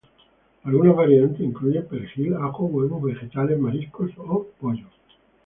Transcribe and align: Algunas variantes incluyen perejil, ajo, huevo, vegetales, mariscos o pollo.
Algunas 0.63 0.95
variantes 0.95 1.41
incluyen 1.41 1.85
perejil, 1.87 2.33
ajo, 2.33 2.65
huevo, 2.65 2.99
vegetales, 2.99 3.59
mariscos 3.59 4.09
o 4.17 4.47
pollo. 4.59 4.87